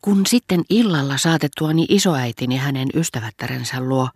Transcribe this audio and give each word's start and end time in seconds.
Kun 0.00 0.26
sitten 0.26 0.62
illalla 0.70 1.18
saatettuani 1.18 1.86
isoäitini 1.88 2.56
hänen 2.56 2.88
ystävättärensä 2.94 3.80
luo 3.80 4.08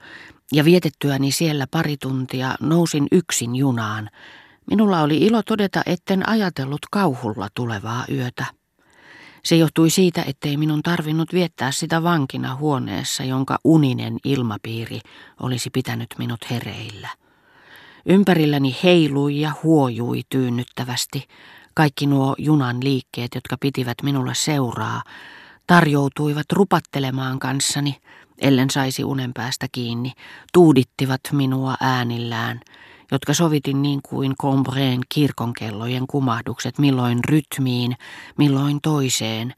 ja 0.53 0.65
vietettyäni 0.65 1.33
siellä 1.33 1.67
pari 1.71 1.97
tuntia 1.97 2.55
nousin 2.61 3.07
yksin 3.13 3.57
junaan, 3.57 4.11
minulla 4.71 5.01
oli 5.01 5.17
ilo 5.17 5.43
todeta, 5.43 5.83
etten 5.87 6.29
ajatellut 6.29 6.81
kauhulla 6.91 7.49
tulevaa 7.55 8.05
yötä. 8.13 8.47
Se 9.45 9.57
johtui 9.57 9.91
siitä, 9.91 10.23
ettei 10.27 10.57
minun 10.57 10.83
tarvinnut 10.83 11.33
viettää 11.33 11.71
sitä 11.71 12.03
vankina 12.03 12.55
huoneessa, 12.55 13.25
jonka 13.25 13.59
uninen 13.65 14.17
ilmapiiri 14.25 15.01
olisi 15.41 15.71
pitänyt 15.71 16.09
minut 16.19 16.51
hereillä. 16.51 17.09
Ympärilläni 18.07 18.77
heilui 18.83 19.41
ja 19.41 19.53
huojui 19.63 20.23
tyynnyttävästi 20.29 21.29
kaikki 21.75 22.07
nuo 22.07 22.35
junan 22.39 22.85
liikkeet, 22.85 23.35
jotka 23.35 23.57
pitivät 23.61 24.03
minulle 24.03 24.35
seuraa, 24.35 25.03
tarjoutuivat 25.67 26.47
rupattelemaan 26.53 27.39
kanssani, 27.39 27.97
ellen 28.39 28.71
saisi 28.71 29.05
unen 29.05 29.33
päästä 29.35 29.67
kiinni, 29.73 30.13
tuudittivat 30.53 31.21
minua 31.33 31.75
äänillään, 31.81 32.61
jotka 33.13 33.35
sovitin 33.35 33.83
niin 33.83 34.01
kuin 34.03 34.37
Combreen 34.37 35.01
kirkonkellojen 35.09 36.07
kumahdukset 36.07 36.79
milloin 36.79 37.21
rytmiin, 37.25 37.97
milloin 38.39 38.79
toiseen. 38.83 39.55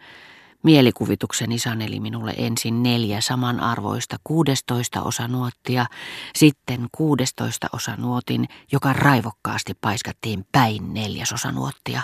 Mielikuvitukseni 0.63 1.59
saneli 1.59 2.01
minulle 2.01 2.35
ensin 2.37 2.83
neljä 2.83 3.21
samanarvoista 3.21 4.17
kuudestoista 4.25 5.03
osanuottia, 5.03 5.87
sitten 6.37 6.87
kuudestoista 6.93 7.67
osanuotin, 7.73 8.49
joka 8.73 8.93
raivokkaasti 8.93 9.73
paiskattiin 9.81 10.47
päin 10.53 10.95
neljäsosanuottia. 10.95 12.03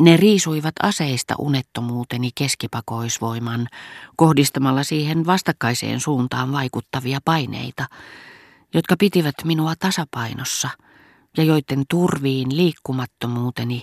Ne 0.00 0.16
riisuivat 0.16 0.74
aseista 0.82 1.34
unettomuuteni 1.38 2.30
keskipakoisvoiman, 2.34 3.68
kohdistamalla 4.16 4.82
siihen 4.82 5.26
vastakkaiseen 5.26 6.00
suuntaan 6.00 6.52
vaikuttavia 6.52 7.18
paineita, 7.24 7.86
jotka 8.74 8.96
pitivät 8.98 9.34
minua 9.44 9.74
tasapainossa 9.78 10.68
ja 11.36 11.44
joiden 11.44 11.84
turviin 11.90 12.56
liikkumattomuuteni 12.56 13.82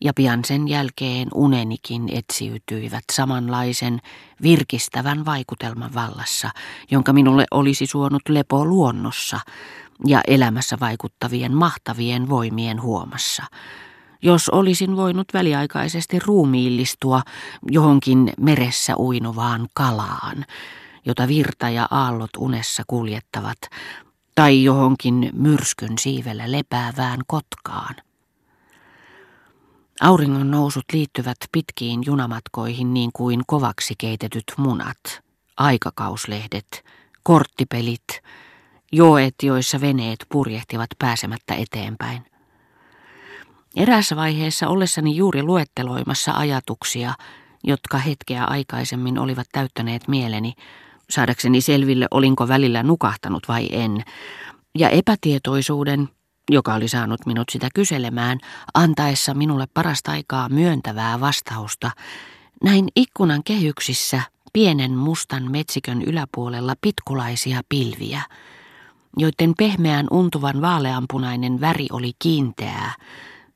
ja 0.00 0.12
pian 0.14 0.44
sen 0.44 0.68
jälkeen 0.68 1.28
unenikin 1.34 2.08
etsiytyivät 2.12 3.04
samanlaisen 3.12 4.00
virkistävän 4.42 5.24
vaikutelman 5.24 5.94
vallassa, 5.94 6.50
jonka 6.90 7.12
minulle 7.12 7.46
olisi 7.50 7.86
suonut 7.86 8.22
lepo 8.28 8.64
luonnossa 8.64 9.40
ja 10.06 10.20
elämässä 10.26 10.76
vaikuttavien 10.80 11.54
mahtavien 11.54 12.28
voimien 12.28 12.82
huomassa– 12.82 13.44
jos 14.22 14.48
olisin 14.48 14.96
voinut 14.96 15.28
väliaikaisesti 15.34 16.18
ruumiillistua 16.18 17.22
johonkin 17.70 18.32
meressä 18.40 18.94
uinuvaan 18.98 19.68
kalaan, 19.74 20.44
jota 21.06 21.28
virta 21.28 21.68
ja 21.68 21.88
aallot 21.90 22.30
unessa 22.38 22.82
kuljettavat, 22.86 23.58
tai 24.34 24.64
johonkin 24.64 25.30
myrskyn 25.32 25.98
siivellä 25.98 26.52
lepäävään 26.52 27.20
kotkaan. 27.26 27.94
Auringon 30.00 30.50
nousut 30.50 30.84
liittyvät 30.92 31.36
pitkiin 31.52 32.02
junamatkoihin 32.06 32.94
niin 32.94 33.10
kuin 33.12 33.40
kovaksi 33.46 33.94
keitetyt 33.98 34.44
munat, 34.56 35.20
aikakauslehdet, 35.56 36.84
korttipelit, 37.22 38.06
joet, 38.92 39.34
joissa 39.42 39.80
veneet 39.80 40.26
purjehtivat 40.28 40.90
pääsemättä 40.98 41.54
eteenpäin. 41.54 42.22
Eräässä 43.76 44.16
vaiheessa 44.16 44.68
ollessani 44.68 45.16
juuri 45.16 45.42
luetteloimassa 45.42 46.32
ajatuksia, 46.32 47.14
jotka 47.64 47.98
hetkeä 47.98 48.44
aikaisemmin 48.44 49.18
olivat 49.18 49.46
täyttäneet 49.52 50.08
mieleni, 50.08 50.52
saadakseni 51.10 51.60
selville 51.60 52.06
olinko 52.10 52.48
välillä 52.48 52.82
nukahtanut 52.82 53.48
vai 53.48 53.68
en, 53.72 54.02
ja 54.78 54.88
epätietoisuuden, 54.88 56.08
joka 56.50 56.74
oli 56.74 56.88
saanut 56.88 57.26
minut 57.26 57.48
sitä 57.50 57.68
kyselemään, 57.74 58.38
antaessa 58.74 59.34
minulle 59.34 59.66
parasta 59.74 60.10
aikaa 60.10 60.48
myöntävää 60.48 61.20
vastausta, 61.20 61.90
näin 62.64 62.88
ikkunan 62.96 63.42
kehyksissä 63.44 64.22
pienen 64.52 64.92
mustan 64.92 65.50
metsikön 65.50 66.02
yläpuolella 66.02 66.74
pitkulaisia 66.80 67.60
pilviä, 67.68 68.22
joiden 69.16 69.52
pehmeän 69.58 70.06
untuvan 70.10 70.60
vaaleanpunainen 70.60 71.60
väri 71.60 71.86
oli 71.92 72.12
kiinteää, 72.18 72.94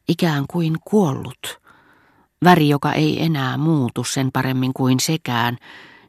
ikään 0.08 0.44
kuin 0.50 0.76
kuollut. 0.84 1.60
Väri, 2.44 2.68
joka 2.68 2.92
ei 2.92 3.22
enää 3.22 3.56
muutu 3.56 4.04
sen 4.04 4.32
paremmin 4.32 4.74
kuin 4.74 5.00
sekään, 5.00 5.56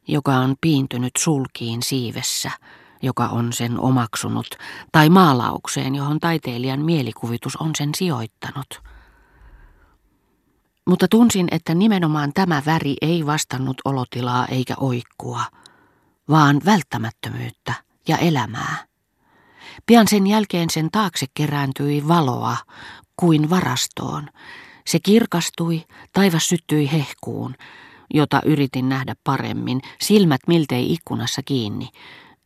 joka 0.08 0.36
on 0.36 0.56
piintynyt 0.62 1.12
sulkiin 1.18 1.84
siivessä, 1.84 2.52
joka 3.02 3.28
on 3.28 3.54
sen 3.54 3.80
omaksunut, 3.80 4.48
tai 4.92 5.10
maalaukseen, 5.10 5.96
johon 5.96 6.20
taiteilijan 6.20 6.82
mielikuvitus 6.82 7.56
on 7.56 7.72
sen 7.78 7.90
sijoittanut. 7.96 8.82
Mutta 10.88 11.08
tunsin, 11.08 11.48
että 11.52 11.76
nimenomaan 11.76 12.32
tämä 12.34 12.62
väri 12.66 12.96
ei 13.02 13.26
vastannut 13.26 13.82
olotilaa 13.86 14.46
eikä 14.46 14.74
oikkua, 14.78 15.42
vaan 16.30 16.62
välttämättömyyttä 16.66 17.74
ja 18.08 18.18
elämää. 18.18 18.86
Pian 19.86 20.08
sen 20.08 20.28
jälkeen 20.28 20.70
sen 20.70 20.92
taakse 20.92 21.26
kerääntyi 21.34 22.08
valoa, 22.08 22.58
kuin 23.18 23.50
varastoon. 23.50 24.30
Se 24.86 25.00
kirkastui, 25.00 25.84
taivas 26.14 26.50
syttyi 26.50 26.92
hehkuun, 26.92 27.56
jota 28.14 28.42
yritin 28.46 28.90
nähdä 28.90 29.16
paremmin, 29.24 29.82
silmät 30.02 30.42
miltei 30.48 30.94
ikkunassa 30.94 31.42
kiinni, 31.44 31.90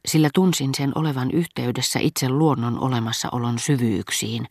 sillä 0.08 0.30
tunsin 0.34 0.76
sen 0.76 0.92
olevan 0.96 1.32
yhteydessä 1.32 2.00
itse 2.00 2.30
luonnon 2.30 2.80
olemassaolon 2.80 3.60
syvyyksiin, 3.60 4.46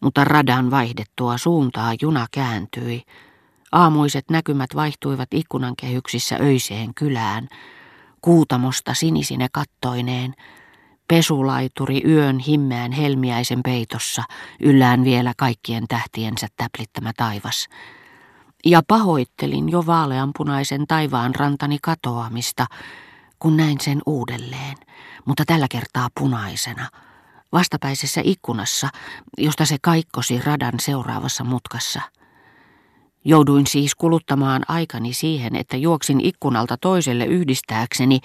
mutta 0.00 0.24
radan 0.24 0.70
vaihdettua 0.70 1.38
suuntaa 1.38 1.92
juna 2.02 2.26
kääntyi. 2.30 3.02
Aamuiset 3.72 4.24
näkymät 4.30 4.70
vaihtuivat 4.74 5.28
ikkunan 5.34 5.74
kehyksissä 5.76 6.36
öiseen 6.40 6.94
kylään, 6.94 7.48
kuutamosta 8.20 8.94
sinisine 8.94 9.46
kattoineen, 9.52 10.34
Pesulaituri 11.08 12.02
yön 12.04 12.38
himmeän 12.38 12.92
helmiäisen 12.92 13.60
peitossa, 13.62 14.22
yllään 14.60 15.04
vielä 15.04 15.32
kaikkien 15.36 15.84
tähtiensä 15.88 16.46
täplittämä 16.56 17.12
taivas. 17.16 17.68
Ja 18.64 18.82
pahoittelin 18.88 19.68
jo 19.68 19.86
vaaleanpunaisen 19.86 20.86
taivaan 20.86 21.34
rantani 21.34 21.78
katoamista, 21.82 22.66
kun 23.38 23.56
näin 23.56 23.80
sen 23.80 24.02
uudelleen, 24.06 24.76
mutta 25.24 25.44
tällä 25.46 25.66
kertaa 25.70 26.08
punaisena, 26.20 26.88
vastapäisessä 27.52 28.20
ikkunassa, 28.24 28.88
josta 29.38 29.64
se 29.64 29.76
kaikkosi 29.82 30.40
radan 30.44 30.80
seuraavassa 30.80 31.44
mutkassa– 31.44 32.00
Jouduin 33.28 33.66
siis 33.66 33.94
kuluttamaan 33.94 34.62
aikani 34.68 35.12
siihen, 35.12 35.56
että 35.56 35.76
juoksin 35.76 36.20
ikkunalta 36.20 36.76
toiselle 36.76 37.24
yhdistääkseni, 37.24 38.20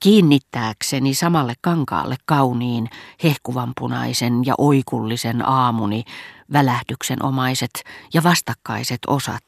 kiinnittääkseni 0.00 1.14
samalle 1.14 1.54
kankaalle 1.60 2.16
kauniin, 2.24 2.88
hehkuvanpunaisen 3.22 4.46
ja 4.46 4.54
oikullisen 4.58 5.48
aamuni, 5.48 6.04
välähdyksen 6.52 7.22
omaiset 7.22 7.70
ja 8.14 8.22
vastakkaiset 8.22 8.98
osat, 9.06 9.44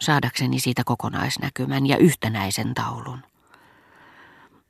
saadakseni 0.00 0.58
siitä 0.58 0.82
kokonaisnäkymän 0.84 1.86
ja 1.86 1.96
yhtenäisen 1.96 2.74
taulun. 2.74 3.22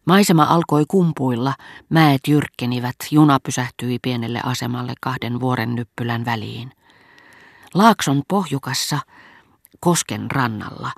Maisema 0.05 0.43
alkoi 0.45 0.85
kumpuilla, 0.89 1.55
mäet 1.89 2.21
jyrkkenivät, 2.29 2.97
juna 3.11 3.41
pysähtyi 3.41 3.99
pienelle 4.03 4.41
asemalle 4.45 4.95
kahden 5.01 5.41
vuoren 5.41 5.75
nyppylän 5.75 6.25
väliin. 6.25 6.73
Laakson 7.75 8.23
pohjukassa– 8.29 8.99
Kosken 9.85 10.31
rannalla 10.31 10.91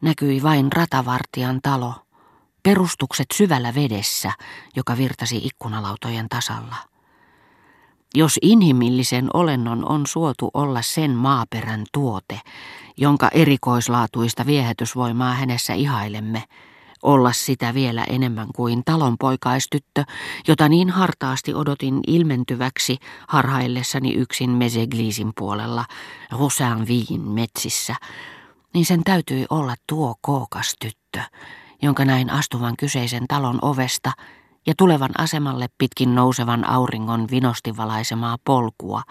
näkyi 0.00 0.42
vain 0.42 0.72
ratavartijan 0.72 1.60
talo, 1.62 1.94
perustukset 2.62 3.26
syvällä 3.34 3.74
vedessä, 3.74 4.32
joka 4.76 4.96
virtasi 4.96 5.36
ikkunalautojen 5.36 6.28
tasalla. 6.28 6.76
Jos 8.14 8.38
inhimillisen 8.42 9.28
olennon 9.34 9.88
on 9.88 10.06
suotu 10.06 10.50
olla 10.54 10.82
sen 10.82 11.10
maaperän 11.10 11.84
tuote, 11.92 12.40
jonka 12.96 13.28
erikoislaatuista 13.32 14.46
viehätysvoimaa 14.46 15.34
hänessä 15.34 15.74
ihailemme, 15.74 16.44
olla 17.02 17.32
sitä 17.32 17.74
vielä 17.74 18.04
enemmän 18.04 18.48
kuin 18.54 18.82
talonpoikaistyttö, 18.84 20.04
jota 20.48 20.68
niin 20.68 20.90
hartaasti 20.90 21.54
odotin 21.54 22.00
ilmentyväksi 22.06 22.98
harhaillessani 23.28 24.14
yksin 24.14 24.50
Meseglisin 24.50 25.32
puolella, 25.38 25.84
Rosainvillin 26.38 27.22
metsissä, 27.22 27.94
niin 28.74 28.84
sen 28.84 29.04
täytyi 29.04 29.46
olla 29.50 29.74
tuo 29.86 30.14
kookas 30.20 30.74
tyttö, 30.80 31.20
jonka 31.82 32.04
näin 32.04 32.30
astuvan 32.30 32.76
kyseisen 32.76 33.24
talon 33.28 33.58
ovesta 33.62 34.12
ja 34.66 34.74
tulevan 34.78 35.10
asemalle 35.18 35.66
pitkin 35.78 36.14
nousevan 36.14 36.68
auringon 36.68 37.26
vinosti 37.30 37.76
valaisemaa 37.76 38.36
polkua, 38.44 39.02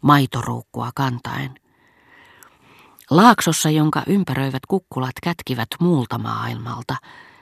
maitoruukkua 0.00 0.90
kantaen. 0.94 1.54
Laaksossa, 3.10 3.70
jonka 3.70 4.02
ympäröivät 4.06 4.66
kukkulat 4.68 5.12
kätkivät 5.22 5.68
muulta 5.80 6.18
maailmalta, 6.18 6.96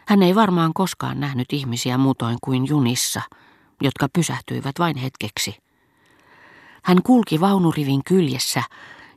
hän 0.09 0.23
ei 0.23 0.35
varmaan 0.35 0.75
koskaan 0.75 1.21
nähnyt 1.21 1.53
ihmisiä 1.53 1.99
muutoin 1.99 2.39
kuin 2.41 2.69
junissa, 2.69 3.23
jotka 3.81 4.09
pysähtyivät 4.13 4.75
vain 4.79 4.97
hetkeksi. 4.97 5.57
Hän 6.83 7.03
kulki 7.03 7.41
vaunurivin 7.41 8.05
kyljessä 8.05 8.63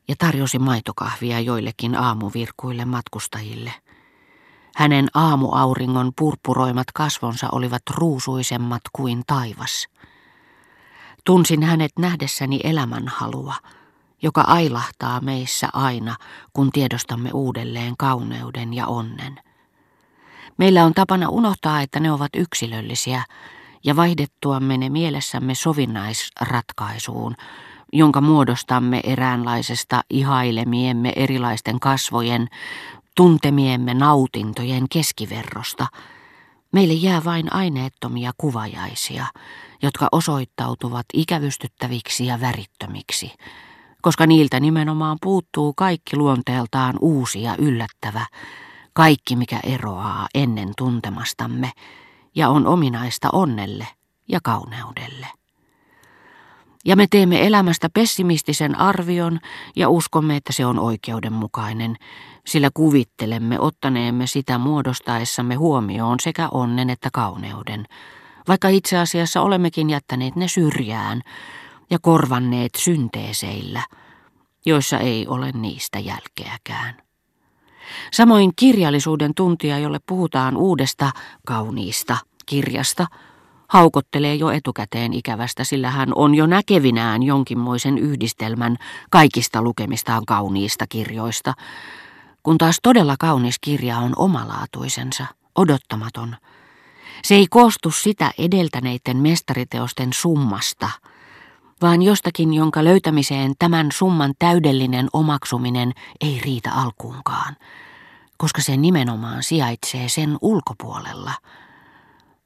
ja 0.07 0.15
tarjosi 0.17 0.59
maitokahvia 0.59 1.39
joillekin 1.39 1.95
aamuvirkuille 1.95 2.85
matkustajille. 2.85 3.73
Hänen 4.75 5.07
aamuauringon 5.13 6.11
purpuroimat 6.17 6.87
kasvonsa 6.93 7.47
olivat 7.51 7.81
ruusuisemmat 7.89 8.81
kuin 8.93 9.23
taivas. 9.27 9.87
Tunsin 11.25 11.63
hänet 11.63 11.91
nähdessäni 11.99 12.59
elämänhalua, 12.63 13.55
joka 14.21 14.41
ailahtaa 14.41 15.21
meissä 15.21 15.69
aina, 15.73 16.15
kun 16.53 16.71
tiedostamme 16.71 17.29
uudelleen 17.33 17.97
kauneuden 17.97 18.73
ja 18.73 18.87
onnen. 18.87 19.39
Meillä 20.57 20.85
on 20.85 20.93
tapana 20.93 21.29
unohtaa, 21.29 21.81
että 21.81 21.99
ne 21.99 22.11
ovat 22.11 22.29
yksilöllisiä, 22.35 23.23
ja 23.83 23.95
vaihdettuamme 23.95 24.77
ne 24.77 24.89
mielessämme 24.89 25.55
sovinnaisratkaisuun, 25.55 27.35
jonka 27.93 28.21
muodostamme 28.21 29.01
eräänlaisesta 29.03 30.01
ihailemiemme 30.09 31.13
erilaisten 31.15 31.79
kasvojen, 31.79 32.47
tuntemiemme 33.15 33.93
nautintojen 33.93 34.85
keskiverrosta, 34.89 35.87
meille 36.71 36.93
jää 36.93 37.23
vain 37.23 37.53
aineettomia 37.53 38.31
kuvajaisia, 38.37 39.25
jotka 39.81 40.07
osoittautuvat 40.11 41.05
ikävystyttäviksi 41.13 42.25
ja 42.25 42.41
värittömiksi, 42.41 43.31
koska 44.01 44.27
niiltä 44.27 44.59
nimenomaan 44.59 45.17
puuttuu 45.21 45.73
kaikki 45.73 46.17
luonteeltaan 46.17 46.95
uusi 47.01 47.41
ja 47.43 47.55
yllättävä, 47.57 48.25
kaikki 48.95 49.35
mikä 49.35 49.59
eroaa 49.63 50.27
ennen 50.35 50.71
tuntemastamme 50.77 51.71
ja 52.35 52.49
on 52.49 52.67
ominaista 52.67 53.29
onnelle 53.33 53.87
ja 54.27 54.39
kauneudelle. 54.43 55.27
Ja 56.85 56.95
me 56.95 57.07
teemme 57.09 57.47
elämästä 57.47 57.89
pessimistisen 57.89 58.79
arvion 58.79 59.39
ja 59.75 59.89
uskomme, 59.89 60.35
että 60.35 60.53
se 60.53 60.65
on 60.65 60.79
oikeudenmukainen, 60.79 61.95
sillä 62.47 62.69
kuvittelemme 62.73 63.59
ottaneemme 63.59 64.27
sitä 64.27 64.57
muodostaessamme 64.57 65.55
huomioon 65.55 66.19
sekä 66.19 66.49
onnen 66.51 66.89
että 66.89 67.09
kauneuden, 67.13 67.85
vaikka 68.47 68.67
itse 68.67 68.97
asiassa 68.97 69.41
olemmekin 69.41 69.89
jättäneet 69.89 70.35
ne 70.35 70.47
syrjään 70.47 71.21
ja 71.89 71.99
korvanneet 71.99 72.75
synteeseillä, 72.77 73.81
joissa 74.65 74.99
ei 74.99 75.27
ole 75.27 75.51
niistä 75.51 75.99
jälkeäkään. 75.99 77.04
Samoin 78.13 78.51
kirjallisuuden 78.55 79.33
tuntija, 79.35 79.79
jolle 79.79 79.99
puhutaan 80.07 80.57
uudesta 80.57 81.11
kauniista 81.47 82.17
kirjasta, 82.45 83.07
haukottelee 83.67 84.35
jo 84.35 84.49
etukäteen 84.49 85.13
ikävästä, 85.13 85.63
sillä 85.63 85.91
hän 85.91 86.09
on 86.15 86.35
jo 86.35 86.45
näkevinään 86.45 87.23
jonkinmoisen 87.23 87.97
yhdistelmän 87.97 88.77
kaikista 89.09 89.61
lukemistaan 89.61 90.25
kauniista 90.25 90.85
kirjoista, 90.89 91.53
kun 92.43 92.57
taas 92.57 92.79
todella 92.83 93.15
kaunis 93.19 93.59
kirja 93.59 93.97
on 93.97 94.13
omalaatuisensa, 94.15 95.25
odottamaton. 95.55 96.35
Se 97.23 97.35
ei 97.35 97.47
koostu 97.49 97.91
sitä 97.91 98.31
edeltäneiden 98.37 99.17
mestariteosten 99.17 100.09
summasta, 100.13 100.89
vaan 101.81 102.01
jostakin, 102.01 102.53
jonka 102.53 102.83
löytämiseen 102.83 103.53
tämän 103.59 103.87
summan 103.91 104.33
täydellinen 104.39 105.07
omaksuminen 105.13 105.91
ei 106.21 106.41
riitä 106.43 106.71
alkuunkaan, 106.71 107.55
koska 108.37 108.61
se 108.61 108.77
nimenomaan 108.77 109.43
sijaitsee 109.43 110.09
sen 110.09 110.37
ulkopuolella– 110.41 111.31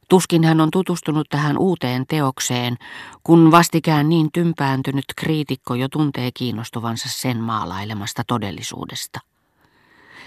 Tuskin 0.10 0.44
hän 0.44 0.62
on 0.62 0.72
tutustunut 0.72 1.30
tähän 1.30 1.58
uuteen 1.58 2.06
teokseen, 2.08 2.78
kun 3.24 3.52
vastikään 3.52 4.10
niin 4.10 4.32
tympääntynyt 4.32 5.06
kriitikko 5.16 5.76
jo 5.76 5.90
tuntee 5.90 6.32
kiinnostuvansa 6.34 7.10
sen 7.10 7.38
maalailemasta 7.38 8.24
todellisuudesta. 8.28 9.20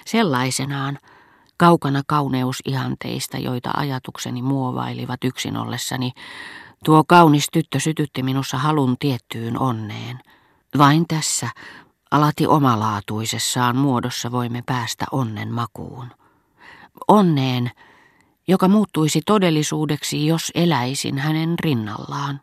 Sellaisenaan, 0.07 0.99
kaukana 1.57 2.03
kauneusihanteista, 2.07 3.39
joita 3.39 3.71
ajatukseni 3.77 4.43
muovailivat 4.43 5.25
yksin 5.25 5.57
ollessani, 5.57 6.13
tuo 6.85 7.05
kaunis 7.09 7.49
tyttö 7.53 7.81
sytytti 7.81 8.23
minussa 8.23 8.59
halun 8.59 8.97
tiettyyn 8.99 9.59
onneen. 9.59 10.19
Vain 10.79 11.07
tässä, 11.09 11.49
alati 12.11 12.47
omalaatuisessaan 12.47 13.77
muodossa 13.77 14.33
voimme 14.33 14.63
päästä 14.67 15.05
onnen 15.13 15.53
makuun. 15.53 16.09
Onneen, 17.09 17.71
joka 18.49 18.69
muuttuisi 18.69 19.21
todellisuudeksi, 19.27 20.27
jos 20.27 20.53
eläisin 20.55 21.19
hänen 21.19 21.55
rinnallaan. 21.59 22.41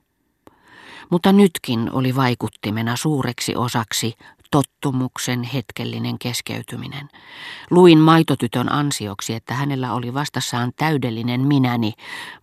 Mutta 1.10 1.32
nytkin 1.32 1.92
oli 1.92 2.16
vaikuttimena 2.16 2.96
suureksi 2.96 3.56
osaksi 3.56 4.14
tottumuksen 4.52 5.44
hetkellinen 5.44 6.20
keskeytyminen. 6.20 7.10
Luin 7.72 8.00
maitotytön 8.00 8.72
ansioksi, 8.72 9.34
että 9.34 9.54
hänellä 9.54 9.94
oli 9.94 10.14
vastassaan 10.14 10.72
täydellinen 10.76 11.42
minäni, 11.42 11.94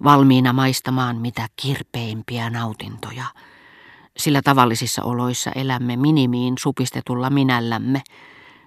valmiina 0.04 0.52
maistamaan 0.52 1.16
mitä 1.16 1.46
kirpeimpiä 1.56 2.50
nautintoja. 2.50 3.24
Sillä 4.16 4.42
tavallisissa 4.42 5.02
oloissa 5.02 5.50
elämme 5.54 5.96
minimiin 5.96 6.54
supistetulla 6.58 7.30
minällämme. 7.30 8.02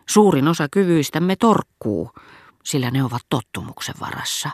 Suurin 0.09 0.47
osa 0.47 0.68
kyvyistämme 0.71 1.36
torkkuu, 1.36 2.12
sillä 2.63 2.91
ne 2.91 3.03
ovat 3.03 3.21
tottumuksen 3.30 3.95
varassa. 4.00 4.50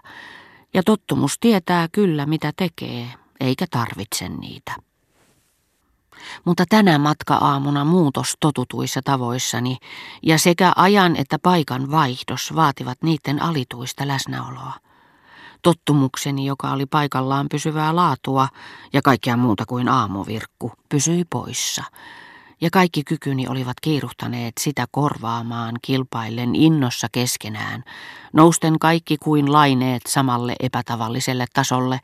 Ja 0.73 0.83
tottumus 0.83 1.39
tietää 1.39 1.87
kyllä 1.91 2.25
mitä 2.25 2.51
tekee, 2.57 3.07
eikä 3.39 3.65
tarvitse 3.71 4.29
niitä. 4.29 4.75
Mutta 6.45 6.65
tänä 6.69 6.97
matka-aamuna 6.97 7.85
muutos 7.85 8.33
totutuissa 8.39 9.01
tavoissani 9.03 9.77
ja 10.23 10.39
sekä 10.39 10.73
ajan 10.75 11.15
että 11.15 11.39
paikan 11.39 11.91
vaihdos 11.91 12.55
vaativat 12.55 12.97
niiden 13.03 13.41
alituista 13.41 14.07
läsnäoloa. 14.07 14.73
Tottumukseni, 15.61 16.45
joka 16.45 16.71
oli 16.71 16.85
paikallaan 16.85 17.47
pysyvää 17.51 17.95
laatua 17.95 18.47
ja 18.93 19.01
kaikkea 19.01 19.37
muuta 19.37 19.65
kuin 19.65 19.89
aamuvirkku, 19.89 20.71
pysyi 20.89 21.25
poissa– 21.29 21.83
ja 22.61 22.69
kaikki 22.71 23.03
kykyni 23.03 23.47
olivat 23.47 23.79
kiiruhtaneet 23.81 24.53
sitä 24.59 24.85
korvaamaan 24.91 25.75
kilpaillen 25.81 26.55
innossa 26.55 27.07
keskenään, 27.11 27.83
nousten 28.33 28.79
kaikki 28.79 29.17
kuin 29.17 29.51
laineet 29.51 30.01
samalle 30.07 30.55
epätavalliselle 30.59 31.45
tasolle, 31.53 31.99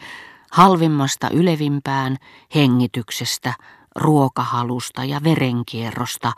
halvimmasta 0.52 1.30
ylevimpään, 1.30 2.18
hengityksestä, 2.56 3.54
ruokahalusta 3.96 5.04
ja 5.04 5.24
verenkierrosta, 5.24 6.32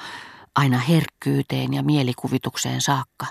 aina 0.55 0.77
herkkyyteen 0.77 1.73
ja 1.73 1.83
mielikuvitukseen 1.83 2.81
saakka. 2.81 3.25